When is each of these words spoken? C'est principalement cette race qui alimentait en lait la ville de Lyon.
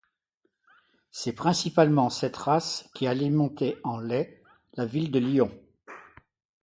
C'est 1.11 1.31
principalement 1.33 2.09
cette 2.09 2.35
race 2.35 2.89
qui 2.95 3.05
alimentait 3.05 3.77
en 3.83 3.99
lait 3.99 4.41
la 4.73 4.87
ville 4.87 5.11
de 5.11 5.19
Lyon. 5.19 5.51